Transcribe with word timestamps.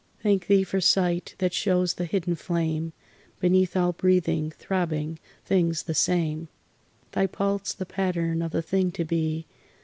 Thank 0.23 0.47
Thee 0.47 0.63
for 0.63 0.81
sight 0.81 1.35
that 1.37 1.53
shows 1.53 1.93
the 1.93 2.05
hidden 2.05 2.33
flame 2.33 2.91
Beneath 3.39 3.77
all 3.77 3.93
breathing, 3.93 4.49
throbbing 4.49 5.19
things 5.45 5.83
the 5.83 5.93
same, 5.93 6.47
Thy 7.11 7.27
Pulse 7.27 7.71
the 7.73 7.85
pattern 7.85 8.41
of 8.41 8.49
the 8.49 8.63
thing 8.63 8.91
to 8.93 9.05
be.... 9.05 9.45